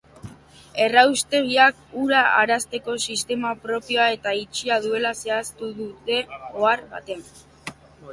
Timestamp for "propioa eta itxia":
3.65-4.79